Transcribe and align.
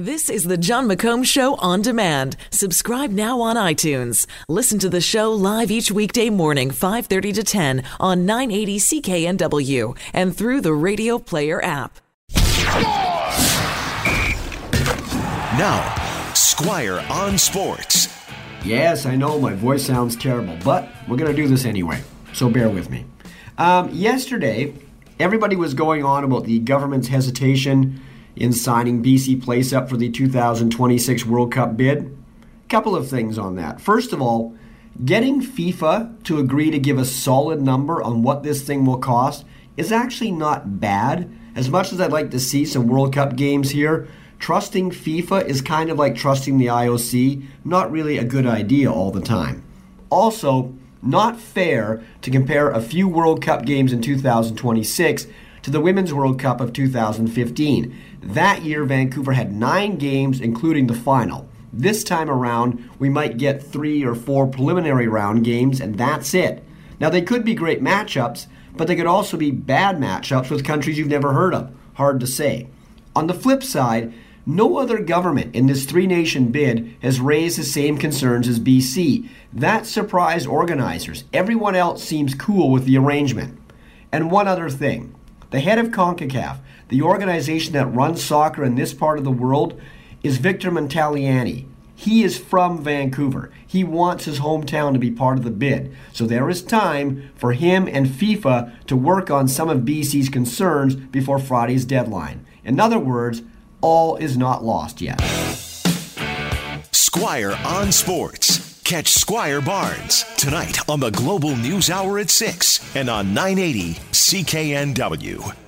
This 0.00 0.30
is 0.30 0.44
the 0.44 0.56
Jon 0.56 0.86
McComb 0.86 1.26
Show 1.26 1.56
on 1.56 1.82
demand. 1.82 2.36
Subscribe 2.50 3.10
now 3.10 3.40
on 3.40 3.56
iTunes. 3.56 4.28
Listen 4.48 4.78
to 4.78 4.88
the 4.88 5.00
show 5.00 5.32
live 5.32 5.72
each 5.72 5.90
weekday 5.90 6.30
morning, 6.30 6.70
5:30 6.70 7.32
to 7.32 7.42
10 7.42 7.82
on 7.98 8.24
980 8.24 8.78
CKNW 8.78 9.96
and 10.12 10.36
through 10.36 10.60
the 10.60 10.72
Radio 10.72 11.18
Player 11.18 11.60
app. 11.64 11.98
Now, 15.58 16.32
Squire 16.32 17.04
on 17.10 17.36
Sports. 17.36 18.06
Yes, 18.64 19.04
I 19.04 19.16
know 19.16 19.40
my 19.40 19.54
voice 19.54 19.84
sounds 19.84 20.14
terrible, 20.14 20.56
but 20.62 20.88
we're 21.08 21.16
going 21.16 21.34
to 21.34 21.42
do 21.42 21.48
this 21.48 21.64
anyway, 21.64 22.00
so 22.32 22.48
bear 22.48 22.68
with 22.68 22.88
me. 22.88 23.04
Um, 23.58 23.90
yesterday, 23.92 24.74
everybody 25.18 25.56
was 25.56 25.74
going 25.74 26.04
on 26.04 26.22
about 26.22 26.44
the 26.44 26.60
government's 26.60 27.08
hesitation 27.08 28.00
in 28.38 28.52
signing 28.52 29.02
BC 29.02 29.42
Place 29.42 29.72
up 29.72 29.88
for 29.88 29.96
the 29.96 30.08
2026 30.08 31.26
World 31.26 31.52
Cup 31.52 31.76
bid. 31.76 32.16
Couple 32.68 32.94
of 32.94 33.08
things 33.08 33.38
on 33.38 33.56
that. 33.56 33.80
First 33.80 34.12
of 34.12 34.22
all, 34.22 34.54
getting 35.04 35.42
FIFA 35.42 36.22
to 36.24 36.38
agree 36.38 36.70
to 36.70 36.78
give 36.78 36.98
a 36.98 37.04
solid 37.04 37.60
number 37.60 38.02
on 38.02 38.22
what 38.22 38.42
this 38.42 38.62
thing 38.62 38.86
will 38.86 38.98
cost 38.98 39.44
is 39.76 39.90
actually 39.90 40.30
not 40.30 40.80
bad. 40.80 41.30
As 41.56 41.68
much 41.68 41.92
as 41.92 42.00
I'd 42.00 42.12
like 42.12 42.30
to 42.30 42.40
see 42.40 42.64
some 42.64 42.86
World 42.86 43.12
Cup 43.12 43.34
games 43.34 43.70
here, 43.70 44.06
trusting 44.38 44.90
FIFA 44.90 45.46
is 45.46 45.60
kind 45.60 45.90
of 45.90 45.98
like 45.98 46.14
trusting 46.14 46.58
the 46.58 46.66
IOC, 46.66 47.44
not 47.64 47.90
really 47.90 48.18
a 48.18 48.24
good 48.24 48.46
idea 48.46 48.92
all 48.92 49.10
the 49.10 49.20
time. 49.20 49.64
Also, 50.10 50.74
not 51.02 51.40
fair 51.40 52.04
to 52.22 52.30
compare 52.30 52.70
a 52.70 52.80
few 52.80 53.08
World 53.08 53.42
Cup 53.42 53.64
games 53.64 53.92
in 53.92 54.00
2026 54.00 55.26
to 55.62 55.70
the 55.70 55.80
Women's 55.80 56.14
World 56.14 56.38
Cup 56.38 56.60
of 56.60 56.72
2015. 56.72 57.96
That 58.22 58.62
year, 58.62 58.84
Vancouver 58.84 59.32
had 59.32 59.52
nine 59.52 59.96
games, 59.96 60.40
including 60.40 60.86
the 60.86 60.94
final. 60.94 61.48
This 61.72 62.02
time 62.02 62.30
around, 62.30 62.88
we 62.98 63.08
might 63.08 63.38
get 63.38 63.62
three 63.62 64.04
or 64.04 64.14
four 64.14 64.46
preliminary 64.46 65.06
round 65.06 65.44
games, 65.44 65.80
and 65.80 65.98
that's 65.98 66.34
it. 66.34 66.64
Now, 67.00 67.10
they 67.10 67.22
could 67.22 67.44
be 67.44 67.54
great 67.54 67.82
matchups, 67.82 68.46
but 68.76 68.86
they 68.86 68.96
could 68.96 69.06
also 69.06 69.36
be 69.36 69.50
bad 69.50 69.98
matchups 69.98 70.50
with 70.50 70.64
countries 70.64 70.98
you've 70.98 71.08
never 71.08 71.32
heard 71.32 71.54
of. 71.54 71.72
Hard 71.94 72.20
to 72.20 72.26
say. 72.26 72.68
On 73.14 73.26
the 73.26 73.34
flip 73.34 73.62
side, 73.62 74.12
no 74.46 74.78
other 74.78 74.98
government 75.00 75.54
in 75.54 75.66
this 75.66 75.84
three 75.84 76.06
nation 76.06 76.46
bid 76.46 76.96
has 77.02 77.20
raised 77.20 77.58
the 77.58 77.64
same 77.64 77.98
concerns 77.98 78.48
as 78.48 78.58
BC. 78.58 79.28
That 79.52 79.84
surprised 79.84 80.46
organizers. 80.46 81.24
Everyone 81.34 81.74
else 81.74 82.02
seems 82.02 82.34
cool 82.34 82.70
with 82.70 82.86
the 82.86 82.96
arrangement. 82.96 83.58
And 84.10 84.30
one 84.30 84.48
other 84.48 84.70
thing 84.70 85.14
the 85.50 85.60
head 85.60 85.78
of 85.78 85.88
CONCACAF, 85.88 86.58
the 86.88 87.02
organization 87.02 87.72
that 87.72 87.86
runs 87.86 88.22
soccer 88.22 88.64
in 88.64 88.74
this 88.74 88.92
part 88.92 89.18
of 89.18 89.24
the 89.24 89.30
world, 89.30 89.80
is 90.22 90.38
Victor 90.38 90.70
Montagliani. 90.70 91.66
He 91.94 92.22
is 92.22 92.38
from 92.38 92.84
Vancouver. 92.84 93.50
He 93.66 93.82
wants 93.82 94.24
his 94.24 94.38
hometown 94.38 94.92
to 94.92 94.98
be 94.98 95.10
part 95.10 95.36
of 95.36 95.44
the 95.44 95.50
bid. 95.50 95.94
So 96.12 96.26
there 96.26 96.48
is 96.48 96.62
time 96.62 97.30
for 97.34 97.54
him 97.54 97.88
and 97.88 98.06
FIFA 98.06 98.86
to 98.86 98.96
work 98.96 99.30
on 99.30 99.48
some 99.48 99.68
of 99.68 99.80
BC's 99.80 100.28
concerns 100.28 100.94
before 100.94 101.40
Friday's 101.40 101.84
deadline. 101.84 102.46
In 102.64 102.78
other 102.78 103.00
words, 103.00 103.42
all 103.80 104.16
is 104.16 104.36
not 104.36 104.64
lost 104.64 105.00
yet. 105.00 105.20
Squire 106.92 107.58
on 107.64 107.90
Sports. 107.90 108.77
Catch 108.88 109.08
Squire 109.08 109.60
Barnes 109.60 110.24
tonight 110.38 110.88
on 110.88 110.98
the 110.98 111.10
Global 111.10 111.54
News 111.54 111.90
Hour 111.90 112.20
at 112.20 112.30
6 112.30 112.96
and 112.96 113.10
on 113.10 113.34
980 113.34 113.92
CKNW. 114.12 115.67